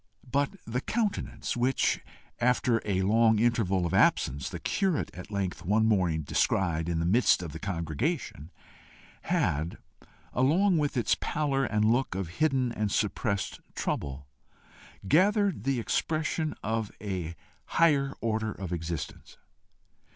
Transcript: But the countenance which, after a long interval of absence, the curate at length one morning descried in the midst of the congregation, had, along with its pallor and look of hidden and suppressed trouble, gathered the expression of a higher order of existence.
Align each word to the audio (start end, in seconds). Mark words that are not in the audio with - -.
But 0.31 0.55
the 0.65 0.81
countenance 0.81 1.55
which, 1.55 1.99
after 2.39 2.81
a 2.85 3.03
long 3.03 3.37
interval 3.37 3.85
of 3.85 3.93
absence, 3.93 4.49
the 4.49 4.57
curate 4.59 5.11
at 5.13 5.29
length 5.29 5.63
one 5.63 5.85
morning 5.85 6.23
descried 6.23 6.89
in 6.89 6.97
the 6.97 7.05
midst 7.05 7.43
of 7.43 7.51
the 7.51 7.59
congregation, 7.59 8.49
had, 9.25 9.77
along 10.33 10.79
with 10.79 10.97
its 10.97 11.15
pallor 11.19 11.65
and 11.65 11.85
look 11.91 12.15
of 12.15 12.29
hidden 12.41 12.71
and 12.71 12.91
suppressed 12.91 13.59
trouble, 13.75 14.25
gathered 15.07 15.65
the 15.65 15.79
expression 15.79 16.55
of 16.63 16.91
a 16.99 17.35
higher 17.67 18.15
order 18.21 18.51
of 18.51 18.73
existence. 18.73 19.37